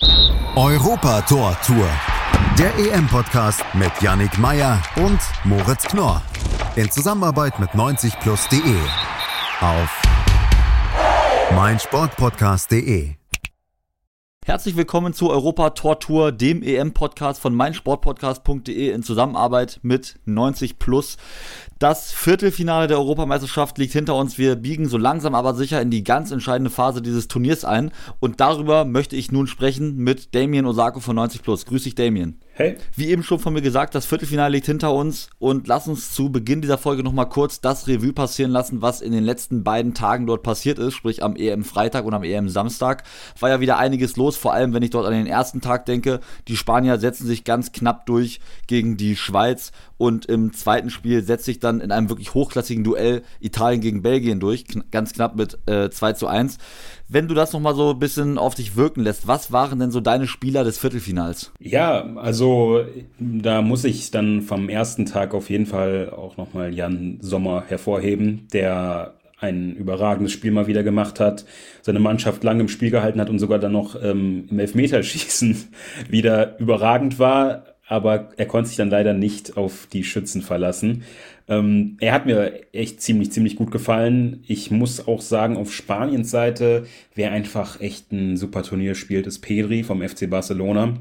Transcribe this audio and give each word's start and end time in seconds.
Europa 0.00 1.22
Tor 1.22 1.56
Tour. 1.66 1.88
Der 2.58 2.72
EM-Podcast 2.78 3.64
mit 3.74 3.90
Yannick 4.00 4.38
Meyer 4.38 4.80
und 4.96 5.18
Moritz 5.44 5.84
Knorr. 5.88 6.22
In 6.76 6.88
Zusammenarbeit 6.90 7.58
mit 7.58 7.70
90plus.de. 7.70 8.76
Auf 9.60 10.02
meinsportpodcast.de. 11.52 13.14
Herzlich 14.44 14.76
willkommen 14.76 15.12
zu 15.12 15.30
Europa 15.30 15.70
Tor 15.70 15.98
Tour, 15.98 16.32
dem 16.32 16.62
EM-Podcast 16.62 17.40
von 17.40 17.54
meinsportpodcast.de 17.54 18.92
in 18.92 19.02
Zusammenarbeit 19.02 19.80
mit 19.82 20.18
90 20.24 20.78
Plus. 20.78 21.18
Das 21.78 22.10
Viertelfinale 22.10 22.88
der 22.88 22.98
Europameisterschaft 22.98 23.78
liegt 23.78 23.92
hinter 23.92 24.16
uns. 24.16 24.36
Wir 24.36 24.56
biegen 24.56 24.88
so 24.88 24.98
langsam 24.98 25.36
aber 25.36 25.54
sicher 25.54 25.80
in 25.80 25.92
die 25.92 26.02
ganz 26.02 26.32
entscheidende 26.32 26.70
Phase 26.70 27.00
dieses 27.00 27.28
Turniers 27.28 27.64
ein. 27.64 27.92
Und 28.18 28.40
darüber 28.40 28.84
möchte 28.84 29.14
ich 29.14 29.30
nun 29.30 29.46
sprechen 29.46 29.96
mit 29.96 30.34
Damien 30.34 30.66
Osako 30.66 30.98
von 30.98 31.14
90 31.14 31.42
Plus. 31.42 31.66
Grüß 31.66 31.84
dich, 31.84 31.94
Damien. 31.94 32.40
Hey. 32.54 32.76
Wie 32.96 33.10
eben 33.10 33.22
schon 33.22 33.38
von 33.38 33.52
mir 33.52 33.62
gesagt, 33.62 33.94
das 33.94 34.06
Viertelfinale 34.06 34.50
liegt 34.50 34.66
hinter 34.66 34.92
uns 34.92 35.30
und 35.38 35.68
lass 35.68 35.86
uns 35.86 36.10
zu 36.10 36.32
Beginn 36.32 36.60
dieser 36.60 36.78
Folge 36.78 37.04
nochmal 37.04 37.28
kurz 37.28 37.60
das 37.60 37.86
Revue 37.86 38.12
passieren 38.12 38.50
lassen, 38.50 38.82
was 38.82 39.00
in 39.00 39.12
den 39.12 39.22
letzten 39.22 39.62
beiden 39.62 39.94
Tagen 39.94 40.26
dort 40.26 40.42
passiert 40.42 40.80
ist, 40.80 40.94
sprich 40.94 41.22
am 41.22 41.36
EM 41.36 41.62
Freitag 41.62 42.04
und 42.04 42.14
am 42.14 42.24
EM 42.24 42.48
Samstag. 42.48 43.04
War 43.38 43.50
ja 43.50 43.60
wieder 43.60 43.78
einiges 43.78 44.16
los, 44.16 44.36
vor 44.36 44.52
allem 44.52 44.74
wenn 44.74 44.82
ich 44.82 44.90
dort 44.90 45.06
an 45.06 45.12
den 45.12 45.28
ersten 45.28 45.60
Tag 45.60 45.86
denke. 45.86 46.18
Die 46.48 46.56
Spanier 46.56 46.98
setzen 46.98 47.28
sich 47.28 47.44
ganz 47.44 47.70
knapp 47.70 48.06
durch 48.06 48.40
gegen 48.66 48.96
die 48.96 49.14
Schweiz 49.14 49.70
und 49.98 50.26
im 50.26 50.52
zweiten 50.52 50.90
Spiel 50.90 51.22
setzt 51.22 51.44
sich 51.44 51.58
dann 51.58 51.80
in 51.80 51.90
einem 51.92 52.08
wirklich 52.08 52.32
hochklassigen 52.32 52.84
Duell 52.84 53.22
Italien 53.40 53.80
gegen 53.80 54.02
Belgien 54.02 54.40
durch, 54.40 54.64
ganz 54.90 55.12
knapp 55.12 55.36
mit 55.36 55.58
äh, 55.66 55.90
2 55.90 56.12
zu 56.14 56.28
1. 56.28 56.58
Wenn 57.08 57.26
du 57.28 57.34
das 57.34 57.52
nochmal 57.52 57.74
so 57.74 57.90
ein 57.90 57.98
bisschen 57.98 58.38
auf 58.38 58.54
dich 58.54 58.76
wirken 58.76 59.02
lässt, 59.02 59.26
was 59.26 59.52
waren 59.52 59.80
denn 59.80 59.90
so 59.90 60.00
deine 60.00 60.26
Spieler 60.26 60.62
des 60.62 60.78
Viertelfinals? 60.78 61.52
Ja, 61.58 62.14
also 62.16 62.84
da 63.18 63.60
muss 63.60 63.84
ich 63.84 64.10
dann 64.10 64.42
vom 64.42 64.68
ersten 64.68 65.04
Tag 65.04 65.34
auf 65.34 65.50
jeden 65.50 65.66
Fall 65.66 66.10
auch 66.10 66.36
nochmal 66.36 66.72
Jan 66.72 67.18
Sommer 67.20 67.64
hervorheben, 67.66 68.46
der 68.52 69.14
ein 69.40 69.74
überragendes 69.74 70.32
Spiel 70.32 70.50
mal 70.50 70.66
wieder 70.66 70.82
gemacht 70.82 71.20
hat, 71.20 71.44
seine 71.82 72.00
Mannschaft 72.00 72.42
lange 72.42 72.62
im 72.62 72.68
Spiel 72.68 72.90
gehalten 72.90 73.20
hat 73.20 73.30
und 73.30 73.38
sogar 73.38 73.58
dann 73.58 73.72
noch 73.72 74.00
ähm, 74.02 74.48
im 74.50 74.58
Elfmeterschießen 74.58 75.68
wieder 76.08 76.58
überragend 76.58 77.18
war 77.18 77.64
aber 77.88 78.30
er 78.36 78.46
konnte 78.46 78.68
sich 78.68 78.76
dann 78.76 78.90
leider 78.90 79.14
nicht 79.14 79.56
auf 79.56 79.88
die 79.90 80.04
Schützen 80.04 80.42
verlassen. 80.42 81.04
Ähm, 81.48 81.96
er 82.00 82.12
hat 82.12 82.26
mir 82.26 82.66
echt 82.72 83.00
ziemlich, 83.00 83.32
ziemlich 83.32 83.56
gut 83.56 83.70
gefallen. 83.70 84.44
Ich 84.46 84.70
muss 84.70 85.08
auch 85.08 85.22
sagen, 85.22 85.56
auf 85.56 85.72
Spaniens 85.72 86.30
Seite, 86.30 86.86
wer 87.14 87.32
einfach 87.32 87.80
echt 87.80 88.12
ein 88.12 88.36
super 88.36 88.62
Turnier 88.62 88.94
spielt, 88.94 89.26
ist 89.26 89.40
Pedri 89.40 89.82
vom 89.82 90.06
FC 90.06 90.28
Barcelona. 90.28 90.98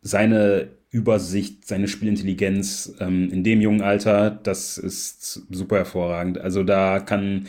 Seine 0.00 0.68
Übersicht, 0.90 1.66
seine 1.66 1.88
Spielintelligenz 1.88 2.94
ähm, 3.00 3.30
in 3.30 3.44
dem 3.44 3.60
jungen 3.60 3.82
Alter, 3.82 4.30
das 4.30 4.78
ist 4.78 5.42
super 5.50 5.76
hervorragend. 5.76 6.38
Also 6.38 6.62
da 6.62 7.00
kann 7.00 7.46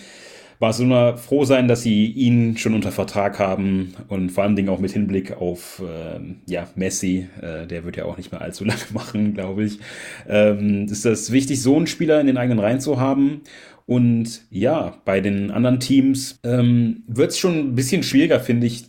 Barcelona 0.60 1.16
froh 1.18 1.46
sein, 1.46 1.68
dass 1.68 1.82
sie 1.82 2.06
ihn 2.06 2.58
schon 2.58 2.74
unter 2.74 2.92
Vertrag 2.92 3.40
haben 3.40 3.94
und 4.08 4.32
vor 4.32 4.44
allem 4.44 4.70
auch 4.70 4.80
mit 4.80 4.92
Hinblick 4.92 5.34
auf 5.34 5.82
äh, 5.82 6.20
ja, 6.48 6.68
Messi, 6.76 7.28
äh, 7.42 7.68
der 7.68 7.84
wird 7.84 7.98
ja 7.98 8.06
auch 8.06 8.18
nicht 8.18 8.32
mehr 8.32 8.42
allzu 8.42 8.64
lange 8.66 8.80
machen, 8.94 9.34
glaube 9.34 9.66
ich. 9.66 9.80
Ähm, 10.28 10.86
ist 10.86 11.06
das 11.06 11.32
wichtig, 11.32 11.62
so 11.62 11.76
einen 11.76 11.88
Spieler 11.88 12.20
in 12.22 12.28
den 12.28 12.38
eigenen 12.38 12.60
Reihen 12.60 12.80
zu 12.80 13.00
haben. 13.00 13.42
Und 13.86 14.42
ja, 14.50 14.98
bei 15.06 15.22
den 15.22 15.52
anderen 15.52 15.80
Teams 15.80 16.40
ähm, 16.44 17.04
wird 17.08 17.32
es 17.32 17.38
schon 17.38 17.60
ein 17.60 17.76
bisschen 17.76 18.02
schwieriger, 18.02 18.40
finde 18.40 18.66
ich, 18.66 18.86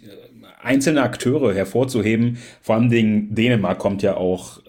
einzelne 0.63 1.03
Akteure 1.03 1.55
hervorzuheben. 1.55 2.39
Vor 2.61 2.77
allem 2.77 2.91
Dänemark 3.35 3.79
kommt 3.79 4.03
ja 4.03 4.17
auch 4.17 4.61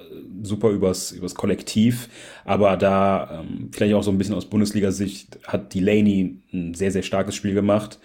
super 0.47 0.69
übers, 0.69 1.11
übers 1.11 1.35
Kollektiv. 1.35 2.09
Aber 2.45 2.77
da 2.77 3.41
ähm, 3.41 3.69
vielleicht 3.71 3.93
auch 3.93 4.03
so 4.03 4.11
ein 4.11 4.17
bisschen 4.17 4.35
aus 4.35 4.45
Bundesliga-Sicht 4.45 5.39
hat 5.45 5.73
Delaney 5.73 6.41
ein 6.53 6.73
sehr, 6.73 6.91
sehr 6.91 7.03
starkes 7.03 7.35
Spiel 7.35 7.53
gemacht. 7.53 7.99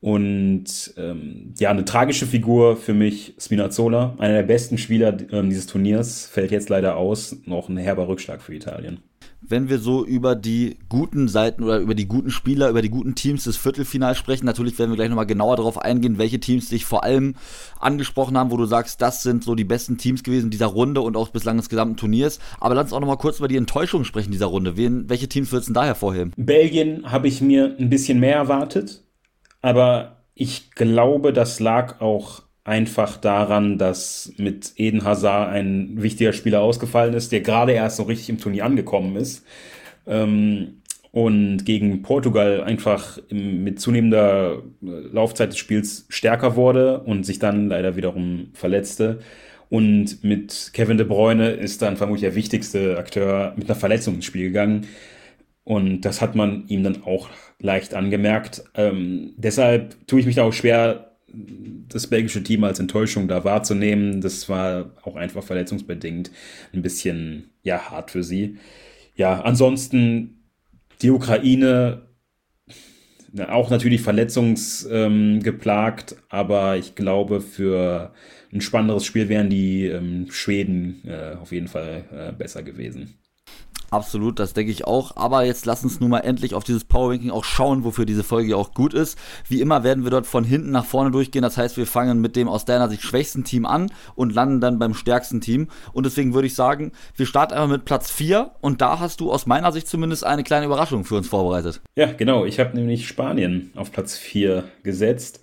Und 0.00 0.94
ähm, 0.96 1.52
ja, 1.58 1.70
eine 1.70 1.84
tragische 1.84 2.26
Figur 2.26 2.76
für 2.76 2.94
mich, 2.94 3.34
Spinazzola, 3.38 4.14
einer 4.18 4.34
der 4.34 4.42
besten 4.44 4.78
Spieler 4.78 5.14
ähm, 5.30 5.50
dieses 5.50 5.66
Turniers, 5.66 6.26
fällt 6.26 6.52
jetzt 6.52 6.70
leider 6.70 6.96
aus. 6.96 7.36
Noch 7.44 7.68
ein 7.68 7.76
herber 7.76 8.08
Rückschlag 8.08 8.40
für 8.40 8.54
Italien 8.54 9.02
wenn 9.40 9.68
wir 9.68 9.78
so 9.78 10.04
über 10.04 10.34
die 10.34 10.76
guten 10.88 11.28
Seiten 11.28 11.64
oder 11.64 11.78
über 11.78 11.94
die 11.94 12.06
guten 12.06 12.30
Spieler, 12.30 12.68
über 12.68 12.82
die 12.82 12.90
guten 12.90 13.14
Teams 13.14 13.44
des 13.44 13.56
Viertelfinals 13.56 14.18
sprechen. 14.18 14.44
Natürlich 14.44 14.78
werden 14.78 14.90
wir 14.90 14.96
gleich 14.96 15.08
nochmal 15.08 15.26
genauer 15.26 15.56
darauf 15.56 15.78
eingehen, 15.78 16.18
welche 16.18 16.40
Teams 16.40 16.68
dich 16.68 16.84
vor 16.84 17.04
allem 17.04 17.34
angesprochen 17.78 18.36
haben, 18.36 18.50
wo 18.50 18.56
du 18.56 18.66
sagst, 18.66 19.00
das 19.00 19.22
sind 19.22 19.42
so 19.42 19.54
die 19.54 19.64
besten 19.64 19.98
Teams 19.98 20.22
gewesen 20.22 20.50
dieser 20.50 20.66
Runde 20.66 21.00
und 21.00 21.16
auch 21.16 21.30
bislang 21.30 21.56
des 21.56 21.68
gesamten 21.68 21.96
Turniers. 21.96 22.38
Aber 22.60 22.74
lass 22.74 22.84
uns 22.84 22.92
auch 22.92 23.00
nochmal 23.00 23.16
kurz 23.16 23.38
über 23.38 23.48
die 23.48 23.56
Enttäuschung 23.56 24.04
sprechen 24.04 24.30
dieser 24.32 24.46
Runde. 24.46 24.76
Wen, 24.76 25.08
welche 25.08 25.28
Teams 25.28 25.52
würdest 25.52 25.70
du 25.70 25.74
da 25.74 25.84
hervorheben? 25.84 26.32
Belgien 26.36 27.10
habe 27.10 27.28
ich 27.28 27.40
mir 27.40 27.76
ein 27.78 27.90
bisschen 27.90 28.20
mehr 28.20 28.36
erwartet, 28.36 29.04
aber 29.62 30.22
ich 30.34 30.70
glaube, 30.72 31.32
das 31.32 31.60
lag 31.60 32.00
auch 32.00 32.42
einfach 32.70 33.16
daran, 33.16 33.76
dass 33.76 34.32
mit 34.38 34.72
Eden 34.76 35.04
Hazard 35.04 35.52
ein 35.52 36.00
wichtiger 36.00 36.32
Spieler 36.32 36.60
ausgefallen 36.60 37.14
ist, 37.14 37.32
der 37.32 37.40
gerade 37.40 37.72
erst 37.72 37.96
so 37.96 38.04
richtig 38.04 38.30
im 38.30 38.38
Turnier 38.38 38.64
angekommen 38.64 39.16
ist. 39.16 39.44
Ähm, 40.06 40.80
und 41.12 41.64
gegen 41.64 42.02
Portugal 42.02 42.62
einfach 42.62 43.18
mit 43.30 43.80
zunehmender 43.80 44.62
äh, 44.82 44.86
Laufzeit 45.12 45.50
des 45.50 45.58
Spiels 45.58 46.06
stärker 46.08 46.54
wurde 46.54 47.00
und 47.00 47.26
sich 47.26 47.40
dann 47.40 47.68
leider 47.68 47.96
wiederum 47.96 48.50
verletzte. 48.54 49.18
Und 49.68 50.22
mit 50.22 50.70
Kevin 50.72 50.98
De 50.98 51.06
Bruyne 51.06 51.50
ist 51.50 51.82
dann 51.82 51.96
vermutlich 51.96 52.22
der 52.22 52.36
wichtigste 52.36 52.96
Akteur 52.98 53.54
mit 53.56 53.68
einer 53.68 53.78
Verletzung 53.78 54.16
ins 54.16 54.24
Spiel 54.24 54.44
gegangen. 54.44 54.86
Und 55.64 56.02
das 56.02 56.20
hat 56.20 56.36
man 56.36 56.66
ihm 56.68 56.84
dann 56.84 57.02
auch 57.04 57.28
leicht 57.60 57.94
angemerkt. 57.94 58.62
Ähm, 58.74 59.34
deshalb 59.36 59.96
tue 60.06 60.20
ich 60.20 60.26
mich 60.26 60.36
da 60.36 60.44
auch 60.44 60.52
schwer, 60.52 61.09
das 61.32 62.06
belgische 62.06 62.42
Team 62.42 62.64
als 62.64 62.80
Enttäuschung 62.80 63.28
da 63.28 63.44
wahrzunehmen. 63.44 64.20
Das 64.20 64.48
war 64.48 64.92
auch 65.02 65.16
einfach 65.16 65.42
verletzungsbedingt 65.42 66.30
ein 66.72 66.82
bisschen 66.82 67.50
ja 67.62 67.90
hart 67.90 68.10
für 68.10 68.22
sie. 68.22 68.58
Ja, 69.14 69.40
ansonsten 69.42 70.44
die 71.02 71.10
Ukraine 71.10 72.02
auch 73.48 73.70
natürlich 73.70 74.02
verletzungsgeplagt, 74.02 76.12
ähm, 76.12 76.18
aber 76.28 76.76
ich 76.76 76.96
glaube, 76.96 77.40
für 77.40 78.12
ein 78.52 78.60
spannenderes 78.60 79.04
Spiel 79.04 79.28
wären 79.28 79.50
die 79.50 79.86
ähm, 79.86 80.26
Schweden 80.30 81.02
äh, 81.06 81.36
auf 81.36 81.52
jeden 81.52 81.68
Fall 81.68 82.04
äh, 82.12 82.32
besser 82.32 82.64
gewesen. 82.64 83.19
Absolut, 83.90 84.38
das 84.38 84.52
denke 84.52 84.70
ich 84.70 84.86
auch. 84.86 85.16
Aber 85.16 85.44
jetzt 85.44 85.66
lass 85.66 85.82
uns 85.82 85.98
nun 85.98 86.10
mal 86.10 86.20
endlich 86.20 86.54
auf 86.54 86.62
dieses 86.62 86.84
Power 86.84 87.10
Ranking 87.10 87.30
auch 87.30 87.44
schauen, 87.44 87.82
wofür 87.82 88.06
diese 88.06 88.22
Folge 88.22 88.56
auch 88.56 88.72
gut 88.72 88.94
ist. 88.94 89.18
Wie 89.48 89.60
immer 89.60 89.82
werden 89.82 90.04
wir 90.04 90.10
dort 90.10 90.26
von 90.26 90.44
hinten 90.44 90.70
nach 90.70 90.84
vorne 90.84 91.10
durchgehen. 91.10 91.42
Das 91.42 91.56
heißt, 91.56 91.76
wir 91.76 91.86
fangen 91.86 92.20
mit 92.20 92.36
dem 92.36 92.48
aus 92.48 92.64
deiner 92.64 92.88
Sicht 92.88 93.02
schwächsten 93.02 93.42
Team 93.42 93.66
an 93.66 93.90
und 94.14 94.32
landen 94.32 94.60
dann 94.60 94.78
beim 94.78 94.94
stärksten 94.94 95.40
Team. 95.40 95.68
Und 95.92 96.06
deswegen 96.06 96.34
würde 96.34 96.46
ich 96.46 96.54
sagen, 96.54 96.92
wir 97.16 97.26
starten 97.26 97.54
einmal 97.54 97.68
mit 97.68 97.84
Platz 97.84 98.10
4 98.10 98.52
und 98.60 98.80
da 98.80 99.00
hast 99.00 99.20
du 99.20 99.32
aus 99.32 99.46
meiner 99.46 99.72
Sicht 99.72 99.88
zumindest 99.88 100.24
eine 100.24 100.44
kleine 100.44 100.66
Überraschung 100.66 101.04
für 101.04 101.16
uns 101.16 101.28
vorbereitet. 101.28 101.80
Ja, 101.96 102.12
genau. 102.12 102.44
Ich 102.44 102.60
habe 102.60 102.76
nämlich 102.76 103.08
Spanien 103.08 103.72
auf 103.74 103.90
Platz 103.90 104.16
4 104.16 104.64
gesetzt. 104.84 105.40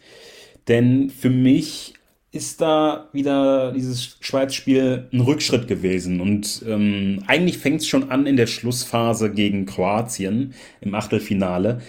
Denn 0.69 1.09
für 1.09 1.29
mich 1.29 1.96
ist 2.37 2.61
da 2.61 3.09
wieder 3.11 3.73
dieses 3.73 4.17
Schweiz-Spiel 4.21 5.09
ein 5.11 5.19
Rückschritt 5.21 5.67
gewesen. 5.67 6.21
Und 6.21 6.63
ähm, 6.67 7.23
eigentlich 7.27 7.57
fängt 7.57 7.81
es 7.81 7.87
schon 7.87 8.11
an 8.11 8.25
in 8.25 8.37
der 8.37 8.47
Schlussphase 8.47 9.31
gegen 9.31 9.65
Kroatien 9.65 10.53
im 10.79 10.95
Achtelfinale, 10.95 11.81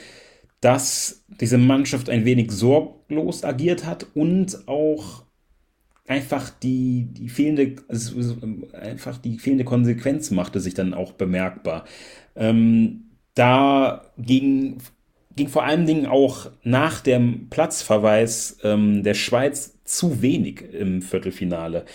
dass 0.60 1.25
diese 1.41 1.58
Mannschaft 1.58 2.10
ein 2.10 2.25
wenig 2.25 2.50
sorglos 2.50 3.44
agiert 3.44 3.87
hat 3.87 4.06
und 4.14 4.66
auch 4.66 5.22
einfach 6.08 6.50
die, 6.50 7.06
die 7.11 7.28
fehlende, 7.28 7.76
also 7.87 8.37
einfach 8.72 9.19
die 9.19 9.38
fehlende 9.38 9.64
Konsequenz 9.64 10.31
machte 10.31 10.58
sich 10.58 10.75
dann 10.75 10.94
auch 10.94 11.12
bemerkbar. 11.12 11.84
Ähm, 12.34 13.05
da 13.34 14.11
ging 14.17 14.78
ging 15.38 15.49
vor 15.49 15.64
allen 15.64 15.87
Dingen 15.87 16.06
auch 16.06 16.50
nach 16.62 17.00
dem 17.00 17.49
Platzverweis 17.49 18.58
ähm, 18.62 19.02
der 19.02 19.14
Schweiz 19.14 19.79
zu 19.85 20.20
wenig 20.20 20.62
im 20.75 21.00
Viertelfinale. 21.00 21.87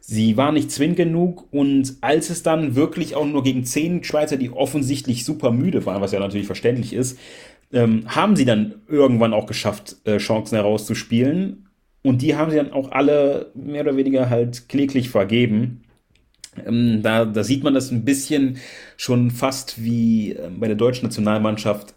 Sie 0.00 0.36
war 0.36 0.52
nicht 0.52 0.70
zwingend 0.70 0.96
genug 0.96 1.52
und 1.52 1.96
als 2.00 2.30
es 2.30 2.42
dann 2.42 2.74
wirklich 2.74 3.14
auch 3.14 3.26
nur 3.26 3.42
gegen 3.42 3.64
zehn 3.64 4.02
Schweizer, 4.02 4.36
die 4.36 4.50
offensichtlich 4.50 5.24
super 5.24 5.50
müde 5.50 5.84
waren, 5.84 6.00
was 6.00 6.12
ja 6.12 6.20
natürlich 6.20 6.46
verständlich 6.46 6.92
ist, 6.92 7.18
ähm, 7.72 8.04
haben 8.06 8.36
sie 8.36 8.44
dann 8.44 8.76
irgendwann 8.88 9.34
auch 9.34 9.46
geschafft, 9.46 9.96
äh, 10.04 10.18
Chancen 10.18 10.56
herauszuspielen. 10.56 11.68
Und 12.02 12.22
die 12.22 12.36
haben 12.36 12.50
sie 12.50 12.56
dann 12.56 12.72
auch 12.72 12.92
alle 12.92 13.50
mehr 13.54 13.82
oder 13.82 13.96
weniger 13.96 14.30
halt 14.30 14.68
kläglich 14.68 15.10
vergeben. 15.10 15.82
Ähm, 16.64 17.02
da, 17.02 17.24
da 17.24 17.42
sieht 17.42 17.64
man 17.64 17.74
das 17.74 17.90
ein 17.90 18.04
bisschen 18.04 18.58
schon 18.96 19.32
fast 19.32 19.82
wie 19.82 20.32
äh, 20.32 20.48
bei 20.56 20.68
der 20.68 20.76
deutschen 20.76 21.04
Nationalmannschaft 21.04 21.94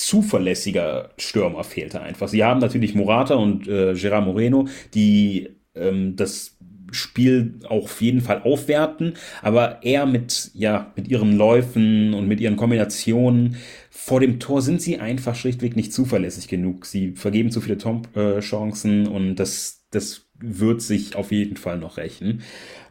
zuverlässiger 0.00 1.10
Stürmer 1.18 1.62
fehlte 1.62 2.00
einfach. 2.00 2.28
Sie 2.28 2.42
haben 2.42 2.60
natürlich 2.60 2.94
Morata 2.94 3.34
und 3.34 3.68
äh, 3.68 3.92
Gerard 3.94 4.24
Moreno, 4.24 4.66
die 4.94 5.50
ähm, 5.74 6.16
das 6.16 6.56
Spiel 6.90 7.60
auch 7.68 7.84
auf 7.84 8.00
jeden 8.00 8.20
Fall 8.20 8.42
aufwerten, 8.42 9.14
aber 9.42 9.82
eher 9.82 10.06
mit, 10.06 10.50
ja, 10.54 10.90
mit 10.96 11.06
ihren 11.06 11.36
Läufen 11.36 12.14
und 12.14 12.26
mit 12.26 12.40
ihren 12.40 12.56
Kombinationen 12.56 13.56
vor 13.90 14.20
dem 14.20 14.40
Tor 14.40 14.62
sind 14.62 14.80
sie 14.80 14.98
einfach 14.98 15.36
schlichtweg 15.36 15.76
nicht 15.76 15.92
zuverlässig 15.92 16.48
genug. 16.48 16.86
Sie 16.86 17.12
vergeben 17.12 17.50
zu 17.50 17.60
viele 17.60 17.78
Tom-Chancen 17.78 19.06
und 19.06 19.36
das, 19.36 19.84
das 19.90 20.26
wird 20.40 20.80
sich 20.80 21.14
auf 21.14 21.30
jeden 21.30 21.58
Fall 21.58 21.78
noch 21.78 21.98
rächen. 21.98 22.40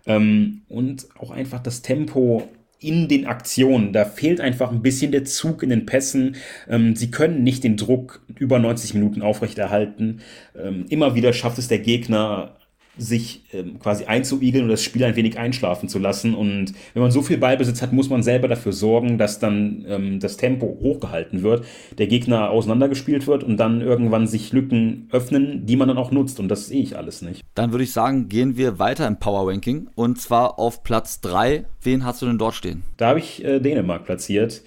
Ähm, 0.06 0.62
und 0.70 1.08
auch 1.18 1.32
einfach 1.32 1.60
das 1.60 1.82
Tempo 1.82 2.48
in 2.80 3.08
den 3.08 3.26
Aktionen. 3.26 3.92
Da 3.94 4.06
fehlt 4.06 4.40
einfach 4.40 4.72
ein 4.72 4.82
bisschen 4.82 5.12
der 5.12 5.26
Zug 5.26 5.64
in 5.64 5.70
den 5.70 5.86
Pässen. 5.86 6.38
Ähm, 6.70 6.96
sie 6.96 7.12
können 7.12 7.44
nicht 7.44 7.64
den 7.64 7.78
Druck 7.78 8.22
über 8.38 8.60
90 8.60 8.94
Minuten 8.94 9.22
aufrechterhalten. 9.22 10.22
Ähm, 10.58 10.86
immer 10.90 11.16
wieder 11.16 11.34
schafft 11.34 11.58
es 11.60 11.68
der 11.68 11.80
Gegner, 11.80 12.56
sich 12.98 13.44
ähm, 13.54 13.80
quasi 13.80 14.06
einzuigeln 14.06 14.66
und 14.66 14.70
das 14.70 14.84
Spiel 14.84 15.04
ein 15.04 15.16
wenig 15.16 15.40
einschlafen 15.40 15.88
zu 15.88 16.00
lassen. 16.00 16.34
Und 16.34 16.74
wenn 16.94 17.02
man 17.02 17.12
so 17.12 17.22
viel 17.22 17.38
Ballbesitz 17.38 17.82
hat, 17.82 17.94
muss 17.94 18.10
man 18.10 18.24
selber 18.24 18.48
dafür 18.48 18.74
sorgen, 18.74 19.18
dass 19.18 19.40
dann 19.40 19.86
ähm, 19.88 20.20
das 20.20 20.38
Tempo 20.38 20.78
hochgehalten 20.82 21.42
wird, 21.42 21.66
der 21.98 22.08
Gegner 22.08 22.50
auseinandergespielt 22.50 23.28
wird 23.28 23.44
und 23.44 23.58
dann 23.58 23.82
irgendwann 23.82 24.28
sich 24.28 24.52
Lücken 24.52 25.08
öffnen, 25.12 25.66
die 25.66 25.76
man 25.76 25.88
dann 25.88 25.98
auch 25.98 26.12
nutzt. 26.12 26.40
Und 26.40 26.50
das 26.50 26.68
sehe 26.68 26.82
ich 26.82 26.98
alles 26.98 27.22
nicht. 27.22 27.44
Dann 27.56 27.72
würde 27.72 27.84
ich 27.84 27.94
sagen, 27.94 28.28
gehen 28.28 28.58
wir 28.58 28.80
weiter 28.80 29.08
im 29.08 29.18
Power 29.18 29.50
Ranking 29.50 29.90
und 29.96 30.20
zwar 30.20 30.60
auf 30.60 30.84
Platz 30.84 31.22
3. 31.22 31.66
Wen 31.82 32.06
hast 32.06 32.22
du 32.22 32.26
denn 32.26 32.38
dort 32.38 32.56
stehen? 32.56 32.84
Da 32.98 33.10
habe 33.10 33.20
ich 33.20 33.44
äh, 33.44 33.60
Dänemark 33.60 34.06
platziert, 34.06 34.62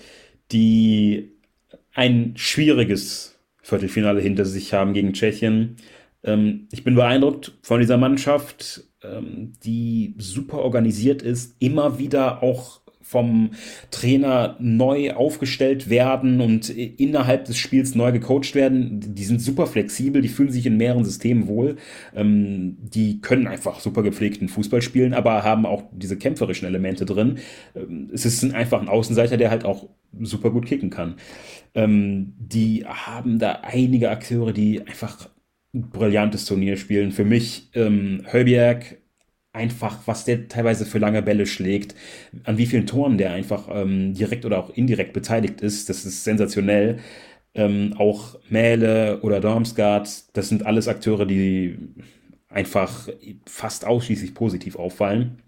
die 0.53 1.33
ein 1.95 2.33
schwieriges 2.37 3.37
Viertelfinale 3.63 4.21
hinter 4.21 4.45
sich 4.45 4.73
haben 4.73 4.93
gegen 4.93 5.13
Tschechien. 5.13 5.77
Ähm, 6.25 6.69
ich 6.73 6.85
bin 6.85 6.95
beeindruckt 6.95 7.59
von 7.63 7.81
dieser 7.81 7.99
Mannschaft, 7.99 8.85
ähm, 9.03 9.53
die 9.65 10.15
super 10.19 10.59
organisiert 10.59 11.23
ist, 11.23 11.57
immer 11.59 11.99
wieder 11.99 12.43
auch 12.43 12.83
vom 13.13 13.51
Trainer 13.91 14.57
neu 14.59 15.13
aufgestellt 15.13 15.91
werden 15.91 16.41
und 16.41 16.71
innerhalb 16.71 17.45
des 17.45 17.59
Spiels 17.59 17.95
neu 17.95 18.11
gecoacht 18.11 18.55
werden. 18.55 19.15
Die 19.15 19.25
sind 19.25 19.43
super 19.43 19.67
flexibel, 19.67 20.23
die 20.23 20.29
fühlen 20.29 20.51
sich 20.51 20.65
in 20.65 20.79
mehreren 20.79 21.05
Systemen 21.05 21.47
wohl. 21.47 21.77
Ähm, 22.15 22.79
die 22.81 23.21
können 23.21 23.47
einfach 23.47 23.81
super 23.81 24.03
gepflegten 24.03 24.49
Fußball 24.49 24.81
spielen, 24.81 25.13
aber 25.13 25.43
haben 25.43 25.67
auch 25.67 25.83
diese 25.93 26.17
kämpferischen 26.17 26.67
Elemente 26.67 27.05
drin. 27.05 27.39
Ähm, 27.77 28.09
es 28.13 28.25
ist 28.25 28.43
einfach 28.55 28.81
ein 28.81 28.89
Außenseiter, 28.89 29.37
der 29.37 29.51
halt 29.51 29.65
auch 29.65 29.89
super 30.21 30.51
gut 30.51 30.67
kicken 30.67 30.89
kann. 30.89 31.17
Ähm, 31.75 32.33
die 32.39 32.87
haben 32.87 33.39
da 33.39 33.61
einige 33.63 34.11
Akteure, 34.11 34.53
die 34.53 34.87
einfach 34.87 35.29
brillantes 35.73 36.45
Turnier 36.45 36.77
spielen. 36.77 37.13
Für 37.13 37.25
mich 37.25 37.71
ähm, 37.75 38.25
Höbiak 38.31 38.99
einfach, 39.53 39.99
was 40.07 40.25
der 40.25 40.49
teilweise 40.49 40.87
für 40.87 40.99
lange 40.99 41.23
Bälle 41.23 41.47
schlägt, 41.47 41.95
an 42.45 42.59
wie 42.59 42.67
vielen 42.67 42.87
Toren 42.87 43.19
der 43.19 43.33
einfach 43.33 43.69
ähm, 43.71 44.15
direkt 44.15 44.45
oder 44.45 44.59
auch 44.59 44.71
indirekt 44.71 45.13
beteiligt 45.13 45.61
ist, 45.61 45.89
das 45.89 46.05
ist 46.05 46.25
sensationell. 46.25 46.99
Ähm, 47.55 47.95
auch 47.99 48.39
Mähle 48.49 49.21
oder 49.21 49.41
Dormsgaard, 49.41 50.37
das 50.37 50.49
sind 50.49 50.65
alles 50.65 50.89
Akteure, 50.89 51.27
die 51.27 51.79
einfach 52.49 53.09
fast 53.47 53.85
ausschließlich 53.85 54.35
positiv 54.35 54.77
auffallen. 54.77 55.43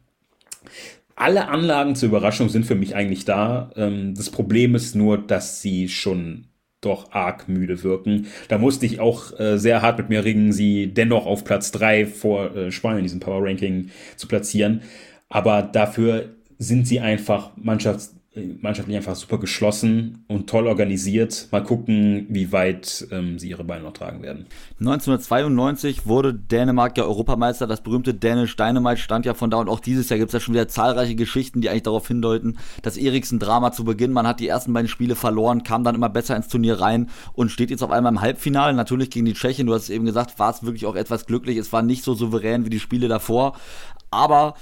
Alle 1.16 1.48
Anlagen 1.48 1.94
zur 1.94 2.08
Überraschung 2.08 2.48
sind 2.48 2.66
für 2.66 2.74
mich 2.74 2.94
eigentlich 2.94 3.24
da. 3.24 3.70
Ähm, 3.76 4.14
das 4.14 4.30
Problem 4.30 4.74
ist 4.74 4.94
nur, 4.94 5.16
dass 5.16 5.62
sie 5.62 5.88
schon 5.88 6.48
doch 6.84 7.12
arg 7.12 7.48
müde 7.48 7.82
wirken. 7.82 8.26
Da 8.48 8.58
musste 8.58 8.86
ich 8.86 9.00
auch 9.00 9.38
äh, 9.38 9.58
sehr 9.58 9.82
hart 9.82 9.98
mit 9.98 10.08
mir 10.08 10.24
ringen, 10.24 10.52
sie 10.52 10.88
dennoch 10.88 11.26
auf 11.26 11.44
Platz 11.44 11.70
3 11.72 12.06
vor 12.06 12.54
äh, 12.56 12.72
Spanien 12.72 12.98
in 12.98 13.04
diesem 13.04 13.20
Power 13.20 13.44
Ranking 13.44 13.90
zu 14.16 14.28
platzieren. 14.28 14.82
Aber 15.28 15.62
dafür 15.62 16.34
sind 16.58 16.86
sie 16.86 17.00
einfach 17.00 17.50
Mannschafts 17.56 18.14
mannschaftlich 18.60 18.96
einfach 18.96 19.14
super 19.14 19.38
geschlossen 19.38 20.24
und 20.26 20.48
toll 20.48 20.66
organisiert. 20.66 21.48
Mal 21.52 21.62
gucken, 21.62 22.26
wie 22.28 22.50
weit 22.50 23.06
ähm, 23.12 23.38
sie 23.38 23.50
ihre 23.50 23.62
Beine 23.62 23.84
noch 23.84 23.92
tragen 23.92 24.22
werden. 24.22 24.46
1992 24.80 26.06
wurde 26.06 26.34
Dänemark 26.34 26.98
ja 26.98 27.04
Europameister. 27.04 27.66
Das 27.66 27.82
berühmte 27.82 28.12
Danish 28.12 28.56
Dynamite 28.56 29.00
stand 29.00 29.24
ja 29.24 29.34
von 29.34 29.50
da 29.50 29.58
und 29.58 29.68
auch 29.68 29.78
dieses 29.78 30.08
Jahr 30.08 30.18
gibt 30.18 30.30
es 30.30 30.32
ja 30.32 30.40
schon 30.40 30.54
wieder 30.54 30.66
zahlreiche 30.66 31.14
Geschichten, 31.14 31.60
die 31.60 31.68
eigentlich 31.68 31.84
darauf 31.84 32.08
hindeuten, 32.08 32.58
dass 32.82 32.96
Eriksen-Drama 32.96 33.70
zu 33.72 33.84
Beginn, 33.84 34.12
man 34.12 34.26
hat 34.26 34.40
die 34.40 34.48
ersten 34.48 34.72
beiden 34.72 34.88
Spiele 34.88 35.14
verloren, 35.14 35.62
kam 35.62 35.84
dann 35.84 35.94
immer 35.94 36.08
besser 36.08 36.34
ins 36.34 36.48
Turnier 36.48 36.80
rein 36.80 37.10
und 37.34 37.50
steht 37.50 37.70
jetzt 37.70 37.82
auf 37.82 37.92
einmal 37.92 38.12
im 38.12 38.20
Halbfinale. 38.20 38.74
Natürlich 38.74 39.10
gegen 39.10 39.26
die 39.26 39.34
Tschechien, 39.34 39.66
du 39.68 39.74
hast 39.74 39.84
es 39.84 39.90
eben 39.90 40.06
gesagt, 40.06 40.38
war 40.40 40.50
es 40.50 40.64
wirklich 40.64 40.86
auch 40.86 40.96
etwas 40.96 41.26
glücklich. 41.26 41.56
Es 41.56 41.72
war 41.72 41.82
nicht 41.82 42.02
so 42.02 42.14
souverän 42.14 42.64
wie 42.64 42.70
die 42.70 42.80
Spiele 42.80 43.06
davor. 43.06 43.56
Aber 44.10 44.54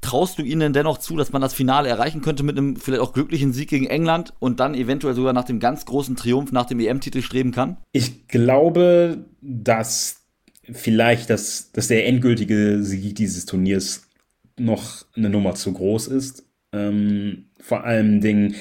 Traust 0.00 0.38
du 0.38 0.42
ihnen 0.42 0.72
dennoch 0.72 0.98
zu, 0.98 1.16
dass 1.16 1.32
man 1.32 1.42
das 1.42 1.54
Finale 1.54 1.88
erreichen 1.88 2.20
könnte 2.20 2.42
mit 2.42 2.56
einem 2.56 2.76
vielleicht 2.76 3.02
auch 3.02 3.12
glücklichen 3.12 3.52
Sieg 3.52 3.68
gegen 3.68 3.86
England 3.86 4.32
und 4.38 4.60
dann 4.60 4.74
eventuell 4.74 5.14
sogar 5.14 5.32
nach 5.32 5.44
dem 5.44 5.58
ganz 5.58 5.84
großen 5.84 6.16
Triumph 6.16 6.52
nach 6.52 6.66
dem 6.66 6.80
EM-Titel 6.80 7.22
streben 7.22 7.52
kann? 7.52 7.78
Ich 7.92 8.28
glaube, 8.28 9.24
dass 9.40 10.22
vielleicht 10.70 11.30
das, 11.30 11.72
dass 11.72 11.88
der 11.88 12.06
endgültige 12.06 12.82
Sieg 12.82 13.16
dieses 13.16 13.46
Turniers 13.46 14.08
noch 14.58 15.04
eine 15.16 15.30
Nummer 15.30 15.54
zu 15.54 15.72
groß 15.72 16.08
ist. 16.08 16.44
Ähm, 16.72 17.46
vor 17.60 17.84
allem 17.84 18.20
Dingen, 18.20 18.54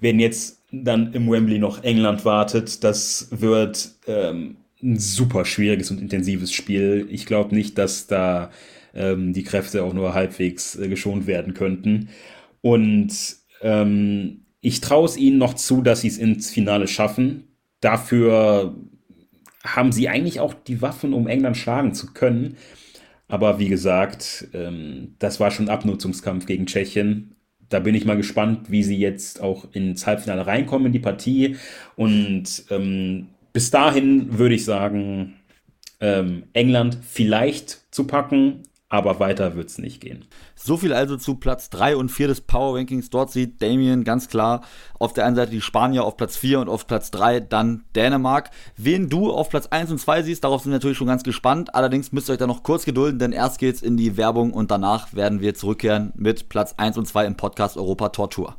wenn 0.00 0.18
jetzt 0.18 0.62
dann 0.72 1.12
im 1.12 1.30
Wembley 1.30 1.58
noch 1.58 1.82
England 1.82 2.24
wartet, 2.24 2.84
das 2.84 3.28
wird 3.30 3.92
ähm, 4.06 4.56
ein 4.82 4.98
super 4.98 5.44
schwieriges 5.44 5.90
und 5.90 6.00
intensives 6.00 6.52
Spiel. 6.52 7.06
Ich 7.10 7.26
glaube 7.26 7.54
nicht, 7.54 7.76
dass 7.76 8.06
da 8.06 8.50
ähm, 8.94 9.32
die 9.32 9.44
Kräfte 9.44 9.82
auch 9.82 9.92
nur 9.92 10.14
halbwegs 10.14 10.76
äh, 10.76 10.88
geschont 10.88 11.26
werden 11.26 11.54
könnten. 11.54 12.08
Und 12.60 13.12
ähm, 13.62 14.46
ich 14.60 14.80
traue 14.80 15.06
es 15.06 15.16
ihnen 15.16 15.38
noch 15.38 15.54
zu, 15.54 15.82
dass 15.82 16.02
sie 16.02 16.08
es 16.08 16.18
ins 16.18 16.50
Finale 16.50 16.88
schaffen. 16.88 17.44
Dafür 17.80 18.76
haben 19.64 19.92
sie 19.92 20.08
eigentlich 20.08 20.40
auch 20.40 20.54
die 20.54 20.82
Waffen, 20.82 21.12
um 21.14 21.26
England 21.26 21.56
schlagen 21.56 21.94
zu 21.94 22.12
können. 22.12 22.56
Aber 23.28 23.58
wie 23.58 23.68
gesagt, 23.68 24.48
ähm, 24.52 25.14
das 25.18 25.40
war 25.40 25.50
schon 25.50 25.66
ein 25.66 25.74
Abnutzungskampf 25.74 26.46
gegen 26.46 26.66
Tschechien. 26.66 27.36
Da 27.68 27.78
bin 27.78 27.94
ich 27.94 28.04
mal 28.04 28.16
gespannt, 28.16 28.70
wie 28.70 28.82
sie 28.82 28.98
jetzt 28.98 29.40
auch 29.40 29.66
ins 29.72 30.06
Halbfinale 30.06 30.46
reinkommen 30.46 30.86
in 30.86 30.92
die 30.92 30.98
Partie. 30.98 31.56
Und 31.94 32.64
ähm, 32.70 33.28
bis 33.52 33.70
dahin 33.70 34.38
würde 34.38 34.56
ich 34.56 34.64
sagen, 34.64 35.36
ähm, 36.00 36.44
England 36.52 36.98
vielleicht 37.02 37.82
zu 37.94 38.06
packen, 38.06 38.62
aber 38.90 39.20
weiter 39.20 39.54
wird 39.54 39.70
es 39.70 39.78
nicht 39.78 40.00
gehen. 40.00 40.24
So 40.56 40.76
viel 40.76 40.92
also 40.92 41.16
zu 41.16 41.36
Platz 41.36 41.70
3 41.70 41.96
und 41.96 42.10
4 42.10 42.26
des 42.26 42.40
Power 42.42 42.76
Rankings. 42.76 43.08
Dort 43.08 43.30
sieht 43.30 43.62
Damien 43.62 44.02
ganz 44.02 44.28
klar 44.28 44.62
auf 44.98 45.12
der 45.12 45.24
einen 45.24 45.36
Seite 45.36 45.52
die 45.52 45.60
Spanier 45.60 46.04
auf 46.04 46.16
Platz 46.16 46.36
4 46.36 46.60
und 46.60 46.68
auf 46.68 46.88
Platz 46.88 47.12
3 47.12 47.40
dann 47.40 47.84
Dänemark. 47.94 48.50
Wen 48.76 49.08
du 49.08 49.30
auf 49.30 49.48
Platz 49.48 49.68
1 49.68 49.92
und 49.92 49.98
2 49.98 50.24
siehst, 50.24 50.42
darauf 50.42 50.62
sind 50.62 50.72
wir 50.72 50.76
natürlich 50.76 50.98
schon 50.98 51.06
ganz 51.06 51.22
gespannt. 51.22 51.74
Allerdings 51.74 52.10
müsst 52.10 52.28
ihr 52.28 52.32
euch 52.32 52.38
da 52.38 52.48
noch 52.48 52.64
kurz 52.64 52.84
gedulden, 52.84 53.20
denn 53.20 53.32
erst 53.32 53.60
geht's 53.60 53.80
in 53.80 53.96
die 53.96 54.16
Werbung 54.16 54.52
und 54.52 54.72
danach 54.72 55.14
werden 55.14 55.40
wir 55.40 55.54
zurückkehren 55.54 56.12
mit 56.16 56.48
Platz 56.48 56.74
1 56.76 56.98
und 56.98 57.06
2 57.06 57.26
im 57.26 57.36
Podcast 57.36 57.76
Europa 57.76 58.08
Tortur. 58.08 58.56